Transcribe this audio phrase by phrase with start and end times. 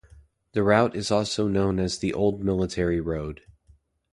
[0.53, 3.41] The route is also known as the Old Military Road.